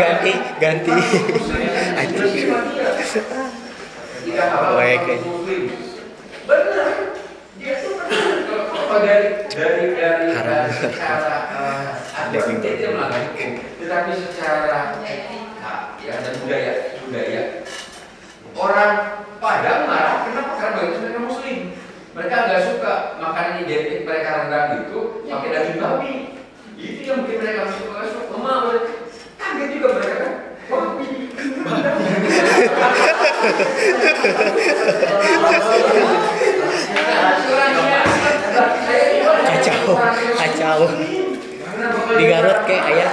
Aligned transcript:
ganti 0.00 0.32
ganti. 0.60 0.92
Halal 4.28 4.76
Baik, 4.76 5.24
muslim. 5.24 5.72
Benar. 6.44 7.16
Dia 7.58 7.74
apa 8.88 8.96
dari 9.02 9.28
dari 9.50 9.84
dari 9.96 10.28
secara 10.72 11.36
uh, 11.52 12.28
dia 12.30 12.40
hukum, 12.44 13.50
tetapi 13.82 14.12
secara 14.14 15.00
etika 15.02 15.96
ya 16.04 16.14
dan 16.22 16.34
budaya 16.44 16.72
budaya 17.02 17.42
orang 18.54 18.94
Padang 19.38 19.86
marah 19.86 20.26
kenapa 20.26 20.52
karena 20.58 20.76
bagi 20.82 20.98
mereka 20.98 21.20
muslim 21.22 21.58
mereka 22.10 22.36
nggak 22.50 22.62
suka 22.66 22.94
makanan 23.22 23.62
identik 23.62 24.02
mereka 24.02 24.28
rendang 24.42 24.82
itu 24.82 25.00
pakai 25.30 25.48
daging 25.54 25.78
babi 25.78 26.14
itu 26.74 27.06
yang 27.06 27.22
bikin 27.22 27.38
mereka 27.38 27.54
nggak 27.62 27.70
suka 27.78 27.90
nggak 27.94 28.10
suka 28.10 28.34
Mama, 28.34 28.74
kaget 29.38 29.68
juga 29.78 29.88
mereka 29.94 30.14
kan 30.18 30.32
babi 30.66 31.06
Kacau, 39.48 39.96
kacau. 40.36 40.80
Di 42.18 42.24
Garut 42.26 42.58
kayak 42.66 42.84
ayah. 42.90 43.12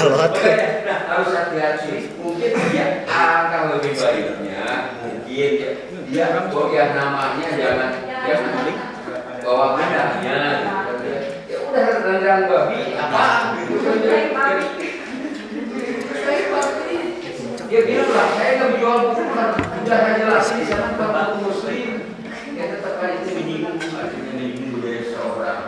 Alot. 0.00 0.32
Nah, 0.32 0.98
harus 1.12 1.30
hati-hati. 1.36 2.16
Mungkin 2.16 2.52
dia 2.72 3.04
akan 3.04 3.76
lebih 3.76 3.92
baiknya, 4.00 4.96
mungkin 5.02 5.50
dia, 5.60 5.76
ya 6.08 6.86
namanya 6.96 7.48
jangan 7.52 7.90
jangan 8.24 8.64
bawa 9.44 9.76
adanya. 9.76 10.38
Ya 11.50 11.56
udah 11.66 11.86
rendang 12.06 12.48
babi 12.48 12.94
apa 12.96 13.24
gitu 13.66 13.90
dia 17.70 17.86
bilang 17.86 18.10
lah 18.10 18.28
saya 18.34 18.50
nggak 18.58 18.70
menjual 18.74 18.96
buku 19.14 19.24
kan 19.30 19.50
udah 19.54 20.00
jelas 20.18 20.46
di 20.58 20.64
sana 20.66 20.98
bapak 20.98 21.38
muslim. 21.38 21.90
Ya 22.58 22.64
tetap 22.74 22.98
aja. 22.98 23.22
Itu 23.22 23.30
menyinggung 23.38 23.78
artinya 23.78 24.22
menyinggung 24.34 24.68
budaya 24.74 25.02
seorang 25.06 25.60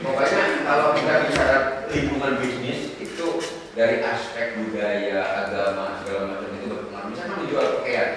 pokoknya 0.00 0.42
kalau 0.64 0.88
kita 0.96 1.12
bicara 1.28 1.56
lingkungan 1.90 2.32
bisnis 2.40 2.80
itu 3.02 3.28
dari 3.74 4.00
aspek 4.00 4.62
budaya 4.62 5.20
agama 5.44 6.00
segala 6.00 6.38
macam 6.38 6.50
itu 6.54 6.66
berpengaruh. 6.70 7.08
Misalnya 7.10 7.34
menjual 7.42 7.66
pakaian 7.82 8.10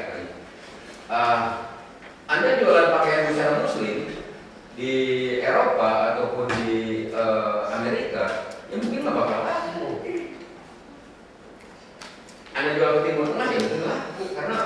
uh, 1.09 1.42
anda 2.30 2.50
jualan 2.62 2.94
pakaian 2.94 3.24
secara 3.34 3.54
muslim 3.66 3.98
di 4.74 4.94
Eropa 5.42 6.16
ataupun 6.16 6.48
di 6.66 7.09
uh, 7.14 7.70
Amerika 7.78 8.50
ya 8.74 8.81
mungkin 8.81 9.06
nggak 9.06 9.18
bakal 9.18 9.40
laku 9.46 9.90
anda 12.53 12.69
jual 12.78 12.92
ke 12.96 13.02
Timur 13.09 13.25
Tengah 13.34 13.47
ya 13.53 13.59
mungkin 13.59 13.81
laku 13.86 14.24
karena 14.34 14.57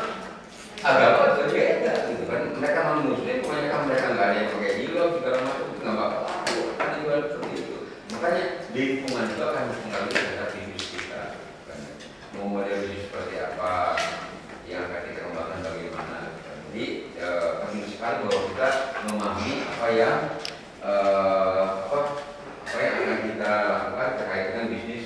agama 0.86 1.20
berbeda 1.42 1.94
gitu 2.14 2.24
kan 2.30 2.42
mereka 2.56 2.80
non 2.88 3.07
muslim 3.18 3.42
pokoknya 3.42 3.70
kan 3.74 3.82
mereka 3.90 4.08
nggak 4.14 4.28
ada 4.30 4.38
yang 4.38 4.50
pakai 4.54 4.72
jilbab 4.78 5.10
segala 5.18 5.38
macam 5.42 5.66
itu 5.66 5.80
nggak 5.82 5.98
bakal 5.98 6.22
laku. 6.22 6.60
Karena 6.78 6.96
jual 7.02 7.20
seperti 7.26 7.56
itu. 7.58 7.78
Makanya 8.14 8.44
lingkungan 8.78 9.26
juga 9.34 9.44
akan 9.50 9.64
mempengaruhi 9.74 10.14
terhadap 10.14 10.50
bisnis 10.54 10.86
kita. 10.94 11.24
Mau 12.38 12.46
model 12.54 12.78
bisnis 12.86 13.04
seperti 13.10 13.36
apa 13.42 13.72
yang 14.70 14.82
akan 14.86 15.02
kita 15.10 15.20
kembangkan 15.26 15.60
bagaimana. 15.66 16.20
Jadi 16.70 16.86
eh, 17.18 17.50
penting 17.66 17.86
sekali 17.90 18.16
bahwa 18.22 18.40
kita 18.54 18.70
memahami 19.10 19.52
apa 19.66 19.88
yang 19.98 20.18
eh, 20.86 21.66
apa 21.90 22.00
apa 22.68 22.78
yang 22.78 22.96
akan 23.02 23.20
kita 23.34 23.52
lakukan 23.66 24.10
terkait 24.22 24.46
dengan 24.54 24.66
bisnis 24.70 25.06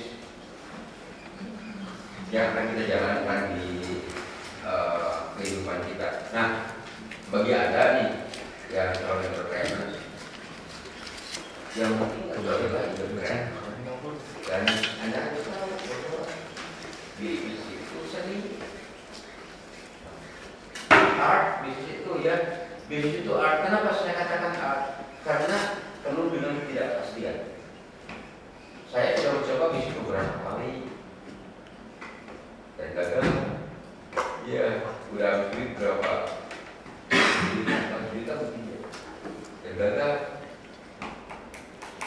yang 2.28 2.44
akan 2.52 2.64
kita 2.72 2.82
jalankan 2.88 3.40
di 3.60 3.68
uh, 4.64 5.36
kehidupan 5.36 5.84
kita. 5.84 6.32
Nah, 6.32 6.72
bagi 7.32 7.52
anda 7.56 7.82
nih 7.96 8.08
yang 8.72 8.92
calon 8.92 9.24
entrepreneur 9.24 9.88
yang 11.72 11.91
mungkin 11.91 11.91
nggak 11.91 11.91
tahu 11.91 11.91
lagi 11.91 11.91
bergerak 11.91 11.91
ya 22.22 22.36
saya 24.02 24.24
art 24.62 24.82
karena 25.22 25.58
penuh 26.02 26.34
dan 32.82 32.98
gagal 32.98 33.24
ya 34.42 34.90
udah 35.14 35.28
habis 35.30 35.48
duit 35.54 35.70
berapa 35.78 36.12
juta 37.54 37.96
juta 38.10 38.34
begini 38.42 38.76
dan 39.62 39.72
gagal 39.78 40.12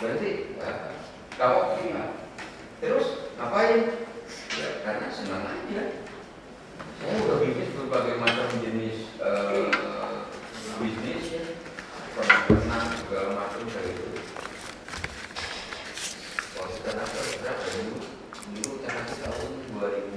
berarti 0.04 0.30
uh, 0.60 0.92
kamu 1.40 1.60
gimana 1.80 2.12
terus 2.84 3.32
ngapain 3.40 3.82
ya 4.60 4.68
karena 4.84 5.08
senang 5.16 5.48
aja 5.48 5.82
saya 7.00 7.14
udah 7.24 7.38
bisnis 7.40 7.72
berbagai 7.72 8.20
macam 8.20 8.52
jenis 8.60 9.16
uh, 9.24 9.72
bisnis 10.84 11.40
ya 11.40 11.44
pernah 12.20 12.40
pernah 12.52 12.84
segala 13.00 13.32
macam 13.32 13.64
dari 13.64 13.96
itu 13.96 14.08
kalau 16.52 16.70
kita 16.76 16.90
dapat 17.00 17.24
berapa 17.40 17.66
dulu 17.80 17.96
dulu 18.56 18.72
karena 18.84 19.04
tahun 19.24 19.52
2000 19.72 20.16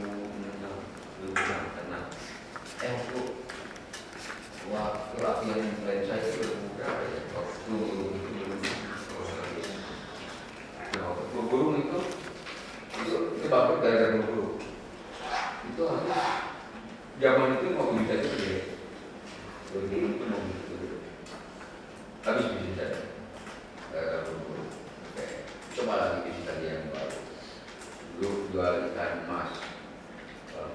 belum 1.19 1.35
tenang. 1.75 2.07
Eh 2.79 2.91
waktu 2.95 3.23
waktu 4.71 5.17
latihan 5.19 5.61
influenza 5.67 6.15
itu 6.23 6.47
berapa 6.79 7.03
ya? 7.03 7.21
Waktu 7.35 7.75
itu 7.75 8.29
belum 8.31 8.61
Nah, 10.89 11.03
waktu 11.05 11.25
flu 11.35 11.41
burung 11.51 11.77
itu 11.83 12.01
itu 13.03 13.17
itu 13.43 13.47
bapak 13.51 13.77
gara-gara 13.83 14.15
flu 14.15 14.23
burung. 14.31 14.55
Itu 15.75 15.83
harus 15.91 16.07
itu 17.59 17.75
mau 17.75 17.91
bisa 17.99 18.15
gede. 18.23 18.55
Begini 19.75 20.15
itu 20.15 20.25
mau 20.31 20.41
gitu. 20.47 20.75
Habis 22.23 22.47
saja. 22.79 22.87
Oke. 23.93 25.27
Coba 25.75 25.95
lagi 25.99 26.19
bisnis 26.31 26.47
tadi 26.47 26.65
yang 26.71 26.91
baru. 26.95 27.19
Dulu 28.19 28.31
jual 28.55 28.75
ikan 28.95 29.27
emas 29.27 29.53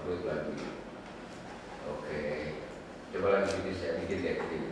perut 0.04 0.22
lagi. 0.28 0.56
Oke, 1.84 2.20
coba 3.16 3.28
lagi 3.40 3.52
bisnis 3.64 3.80
saya 3.80 4.00
bikin 4.04 4.20
catering, 4.20 4.66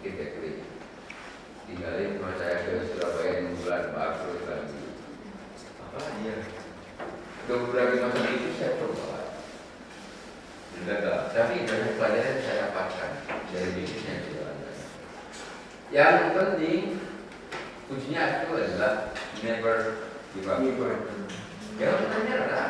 bikin 0.00 0.12
catering. 0.20 0.60
Tinggalin 1.68 2.16
rumah 2.16 2.36
saya 2.40 2.64
ke 2.64 2.84
Surabaya 2.88 3.48
bulan 3.52 3.92
bangkrut 3.92 4.42
lagi. 4.48 4.80
Apa 5.84 5.98
dia? 6.20 6.36
Dua 7.48 7.58
bulan 7.64 7.96
macam 7.96 8.24
itu 8.28 8.48
saya 8.56 8.76
coba. 8.80 9.17
Gagal. 10.86 11.18
Tapi 11.34 11.54
dari 11.66 11.96
pelajaran 11.98 12.34
yang 12.38 12.42
saya 12.44 12.56
dapatkan 12.68 13.10
dari 13.50 13.70
bisnis 13.74 14.04
yang 14.06 14.20
saya 14.22 14.32
jalankan. 14.36 14.74
Yang 15.88 16.14
penting 16.36 16.82
kuncinya 17.88 18.22
itu 18.44 18.52
adalah 18.52 18.92
never 19.40 19.76
give 20.36 20.46
up. 20.46 20.60
Ya, 21.78 21.94
pertanyaan 21.94 22.42
adalah 22.44 22.68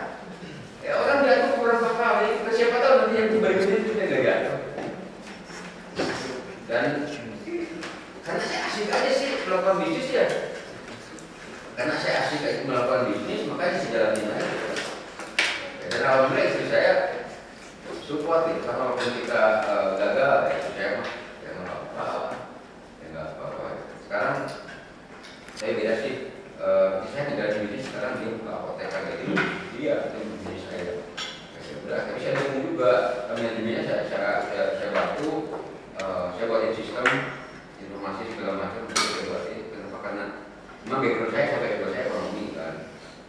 Ya 0.79 0.95
orang 0.95 1.27
jatuh 1.27 1.59
beberapa 1.59 1.91
kali, 2.01 2.49
siapa 2.55 2.81
tahu 2.81 2.95
nanti 2.97 3.15
yang 3.19 3.29
berikutnya 3.45 4.05
nggak 4.09 4.25
jatuh. 4.25 4.59
Dan 6.65 6.85
karena 8.25 8.43
saya 8.45 8.61
asik 8.73 8.89
aja 8.89 9.11
sih 9.13 9.31
melakukan 9.45 9.85
bisnis 9.85 10.09
ya. 10.15 10.27
Karena 11.77 11.95
saya 12.01 12.15
asik 12.25 12.41
aja 12.41 12.65
melakukan 12.65 13.11
bisnis, 13.11 13.45
makanya 13.51 13.75
saya 13.77 13.91
jalanin 13.91 14.33
aja. 14.33 14.55
Dan 15.89 16.01
alhamdulillah 16.09 16.47
istri 16.47 16.65
saya 16.73 16.93
support 18.09 18.49
walaupun 18.65 19.09
kita 19.21 19.69
uh, 19.69 19.93
gagal, 20.01 20.49
ya 20.49 20.59
saya 20.73 20.89
mah 20.97 21.09
ya 21.45 21.49
nggak 21.61 21.77
apa-apa, 21.93 22.35
ya 23.05 23.07
nggak 23.13 23.27
apa-apa. 23.37 23.69
Sekarang 24.09 24.37
saya 25.53 25.71
beda 25.77 25.95
sih, 26.01 26.15
uh, 26.57 27.05
saya 27.13 27.29
tinggal 27.29 27.53
di 27.53 27.59
bisnis 27.69 27.85
sekarang 27.93 28.13
dia 28.17 28.33
buka 28.33 28.53
apotekan 28.57 29.03
gitu, 29.13 29.25
dia 29.77 29.95
itu 30.09 30.19
bisnis 30.41 30.65
saya. 30.65 30.83
Ya 31.69 31.75
udah, 31.85 32.01
tapi 32.09 32.19
saya 32.25 32.33
dukung 32.41 32.65
juga 32.73 32.93
manajemennya 33.29 33.83
saya 33.85 34.03
saya 34.09 34.31
saya, 34.49 34.65
saya 34.81 34.91
bantu, 34.97 35.33
uh, 36.01 36.33
saya 36.33 36.49
ekosistem 36.49 37.09
informasi 37.77 38.23
segala 38.33 38.53
macam 38.57 38.89
itu 38.89 39.29
berarti 39.29 39.55
kenapa 39.69 39.99
karena 40.01 40.25
memang 40.89 41.01
background 41.05 41.33
saya 41.37 41.45
sampai 41.53 41.69
background 41.77 41.93
saya 41.93 42.05
ekonomi 42.09 42.45
kan 42.57 42.75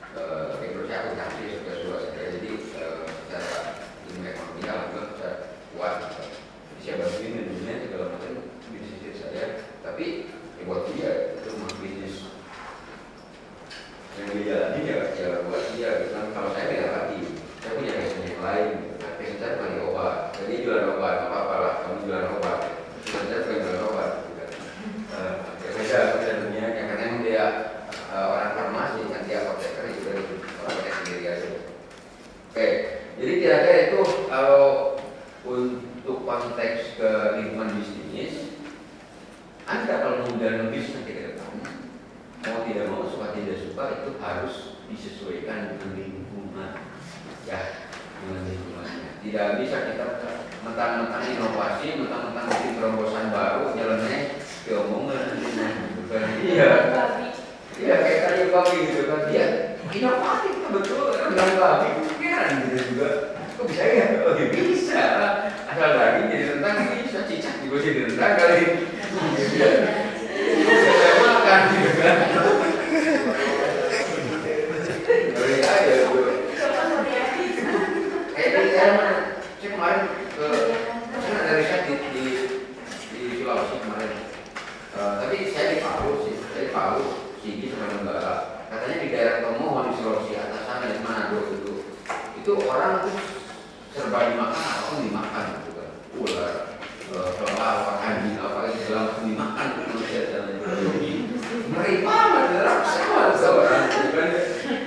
Eh, 0.09 0.45
background 0.57 0.87
saya 0.89 0.99
akuntansi 1.05 1.43
sudah 1.53 1.75
sudah 1.85 1.99
saya 2.01 2.27
jadi 2.33 2.49
eh, 2.49 3.01
secara 3.05 3.51
ilmu 4.09 4.25
ekonomi 4.25 4.61
alhamdulillah 4.65 5.13
saya 5.21 5.33
kuat 5.69 5.93
gitu. 6.01 6.23
Jadi 6.25 6.81
saya 6.81 6.95
bantuin 6.97 7.31
manajemen 7.37 7.77
segala 7.85 8.05
macam 8.09 8.31
bisnis 8.73 9.15
saya 9.21 9.43
tapi 9.85 10.05
ya 10.57 10.63
buat 10.65 10.81
dia 10.89 11.11
itu 11.37 11.49
mah 11.61 11.71
bisnis 11.77 12.15
yang 14.17 14.27
dia 14.33 14.43
jalani 14.49 14.79
ya 14.81 14.97
ya 15.13 15.27
buat 15.45 15.63
dia 15.77 15.89
gitu 16.01 16.09
kan 16.17 16.25
kalau 16.33 16.49
saya 16.57 16.65
beda 16.67 16.87
lagi 16.89 17.19
saya 17.61 17.71
punya 17.77 17.91
passion 17.95 18.25
yang 18.25 18.41
lain 18.41 18.67
gitu 18.81 18.95
kan 18.97 19.11
passion 19.13 19.37
saya 19.37 19.51
bukan 19.55 19.69
di 19.69 19.79
obat 19.85 20.15
jadi 20.35 20.53
jualan 20.65 20.89
obat 20.97 21.15
apa 21.29 21.37
apa 21.37 21.55
lah 21.61 21.73
kamu 21.85 21.97
jualan 22.03 22.27
obat 22.33 22.57
passion 23.05 23.23
saya 23.29 23.39
bukan 23.45 23.59
jualan 23.61 23.83
obat 23.93 24.09
gitu 24.25 24.33
kan 24.33 24.49
Eh, 25.09 25.33
ya 25.65 25.69
beda 25.73 25.99
beda 26.17 26.31
dunia 26.45 26.65
yang 26.69 26.87
karena 26.93 27.03
emang 27.09 27.21
dia 27.25 27.45
eh, 28.13 28.25
orang 28.29 28.53
farmasi 28.53 29.01
kan 29.09 29.21
dia 29.25 29.41
apoteker 29.41 29.85
itu 29.89 30.01
dari 30.05 30.21
orang 30.61 30.75
pakai 30.77 30.93
sendiri 31.01 31.23
aja 31.25 31.47
oke 32.53 32.67
jadi 33.19 33.31
kira-kira 33.41 33.77
itu 33.89 34.01
kalau 34.29 34.65
untuk 35.43 36.17
konteks 36.23 36.95
ke 36.95 37.09
lingkungan 37.41 37.73
bisnis 37.73 38.53
anda 39.65 39.93
kalau 40.01 40.15
mau 40.21 40.29
menjalani 40.37 40.69
bisnis 40.69 40.93
nanti 41.01 41.11
ke 41.17 41.21
depan 41.33 41.57
mau 42.45 42.59
tidak 42.69 42.85
mau 42.93 43.03
suka 43.09 43.33
tidak 43.33 43.57
suka 43.57 43.83
itu 43.97 44.09
harus 44.21 44.55
disesuaikan 44.87 45.73
dengan 45.73 45.89
lingkungan 45.97 46.71
ya 47.49 47.59
dengan 48.21 48.41
lingkungannya 48.45 49.09
tidak 49.25 49.45
bisa 49.57 49.77
kita 49.89 50.05
mentang-mentang 50.79 51.23
inovasi 51.27 51.87
mentang-mentang 51.99 52.45
bikin 52.47 52.71
terobosan 52.79 53.27
baru 53.35 53.75
jalannya 53.75 54.39
bukan 56.09 56.25
iya. 56.41 56.71
Iya 57.79 57.95
kayak 58.01 58.19
tadi 58.25 58.41
babi 58.51 58.77
gitu 58.91 59.01
kan 59.07 59.29
dia 59.31 59.45
inovatif 59.93 60.55
betul 60.67 61.15
dengan 61.15 61.49
babi 61.55 61.89
kan 62.17 62.49
gitu 62.65 62.77
juga. 62.91 63.09
Kok 63.55 63.65
bisa 63.69 63.83
ya? 63.85 64.05
Oh 64.25 64.33
ya 64.35 64.45
bisa. 64.51 65.03
Asal 65.69 65.91
lagi 65.95 66.33
jadi 66.33 66.43
rendang 66.57 66.97
bisa 67.05 67.29
cicak 67.29 67.61
juga 67.61 67.77
jadi 67.79 67.99
rendang 68.09 68.33
kali 68.35 68.63
Iya. 69.53 69.71
Saya 70.65 71.13
makan 71.21 71.61
gitu 71.77 71.91
kan 72.01 72.17
Dari 75.29 75.55
aja 75.61 75.93
gue 76.09 76.33
kayak 78.33 78.49
dari 78.53 78.69
saya 78.75 78.91
mana 78.97 79.15
saya 79.59 79.69
kemarin 79.71 80.03
ke 80.35 80.47
saya 81.21 81.39
dari 81.47 81.63
saya 81.63 81.79
di 81.87 81.93
di, 82.13 82.25
di 83.13 83.21
Sulawesi 83.39 83.77
kemarin 83.81 84.11
Eh, 84.99 85.13
tapi 85.21 85.47
saya 85.55 85.65
di 85.71 85.77
Palu 86.69 87.05
Sigi 87.41 87.71
sama 87.73 87.89
Nenggala 87.89 88.33
katanya 88.69 88.97
di 89.01 89.07
daerah 89.09 89.35
Tomohon 89.41 89.89
di 89.89 89.93
Sulawesi 89.97 90.33
atas 90.37 90.61
sana 90.69 90.85
di 90.85 91.01
Manado 91.01 91.39
itu 91.49 91.73
itu 92.37 92.51
orang 92.69 93.01
tuh 93.03 93.17
serba 93.89 94.29
dimakan 94.29 94.61
apa 94.61 94.81
pun 94.85 94.97
dimakan 95.01 95.43
gitu 95.57 95.71
kan? 95.73 95.91
Ular 96.13 96.53
eh, 97.09 97.29
kelelawar 97.33 97.75
apa 97.81 97.93
anjing 98.05 98.37
apa 98.37 98.69
segala 98.77 99.01
macam 99.09 99.23
dimakan 99.25 99.67
manusia 99.81 100.21
dan 100.29 100.43
ngeri 100.59 101.95
banget 102.05 102.45
sama 103.39 103.57
orang 103.65 103.83
gitu 103.89 104.09
kan. 104.13 104.29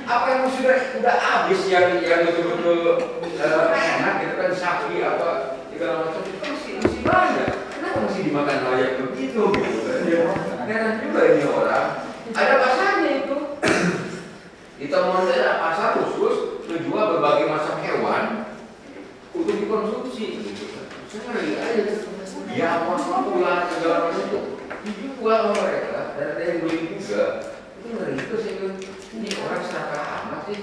Apa 0.07 0.27
yang 0.31 0.43
sudah 0.55 0.79
udah 1.03 1.17
habis 1.19 1.61
yang 1.67 1.99
yang 2.05 2.23
betul-betul 2.31 2.81
eh, 3.43 3.67
enak 3.75 4.15
gitu 4.23 4.35
kan 4.39 4.51
sapi 4.55 5.03
apa 5.03 5.31
segala 5.75 5.95
macam 6.07 6.23
itu 6.23 6.39
masih 6.39 6.73
masih 6.79 7.01
banyak. 7.03 7.51
Kenapa 7.75 7.99
masih 8.07 8.23
dimakan 8.31 8.59
layak 8.71 8.93
begitu 9.03 9.43
gitu 9.51 9.81
kan? 9.83 10.01
Ya 10.07 10.52
heran 10.67 11.03
juga 11.03 11.21
ini 11.35 11.45
orang. 11.47 11.87
Ada 12.33 12.55
pasarnya 12.63 13.11
itu? 13.27 13.37
Di 14.79 14.85
itu 14.91 14.95
ada 14.95 15.53
pasar 15.63 15.89
khusus 15.99 16.67
menjual 16.67 17.19
berbagai 17.19 17.47
macam 17.51 17.77
hewan 17.83 18.25
untuk 19.35 19.55
dikonsumsi 19.59 20.25
gitu. 20.43 20.65
Ngeri 21.13 21.59
aja. 21.59 21.83
Ya 22.53 22.85
ular 22.85 23.65
segala 23.73 24.13
macam 24.13 24.25
itu. 24.29 24.41
Dijual 24.83 25.39
sama 25.49 25.55
mereka 25.57 26.01
dan 26.19 26.27
ada 26.37 26.43
yang 26.43 26.59
beli 26.67 26.99
juga. 26.99 27.25
Itu 27.81 27.87
ngeri 27.97 28.13
itu 28.19 28.35
bilang 28.37 28.77
ini 29.17 29.29
orang 29.41 29.63
serakah 29.65 30.05
amat 30.21 30.41
sih. 30.51 30.61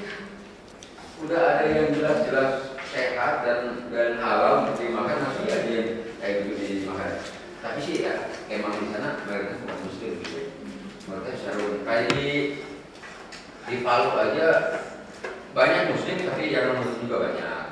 Udah 1.26 1.42
ada 1.58 1.66
yang 1.66 1.90
jelas-jelas 1.98 2.78
sehat 2.90 3.46
dan 3.46 3.90
dan 3.90 4.22
halal 4.22 4.70
dimakan 4.78 5.18
masih 5.30 5.46
ada 5.50 5.70
yang 5.70 5.90
kayak 6.22 6.36
gitu 6.46 6.86
dimakan. 6.86 7.12
Tapi 7.60 7.80
sih 7.82 7.96
ya 8.06 8.29
emang 8.50 8.74
di 8.82 8.86
sana 8.90 9.22
mereka 9.30 9.62
bukan 9.62 9.78
muslim 9.86 10.12
gitu 10.26 10.40
mereka 11.06 11.30
secara 11.38 11.62
kayak 11.86 12.06
di 12.18 12.26
di 13.70 13.76
Palu 13.86 14.10
aja 14.18 14.48
banyak 15.54 15.94
muslim 15.94 16.18
tapi 16.26 16.50
yang 16.50 16.74
non 16.74 16.82
muslim 16.82 17.06
juga 17.06 17.18
banyak 17.30 17.69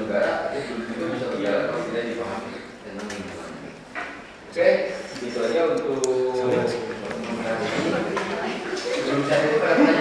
negara 0.00 0.54
itu 0.56 0.72
juga 0.72 0.84
tentu 0.88 1.04
bisa 1.12 1.26
berjalan 1.32 1.62
kalau 1.68 1.82
tidak 1.90 2.04
dipahami 2.08 2.54
tentang 2.84 3.08
lingkungan. 3.12 3.50
Oke, 4.52 4.68
itu 5.22 5.38
aja 5.40 5.60
untuk 5.72 6.00
sebelum 9.02 9.22
saya 9.28 9.91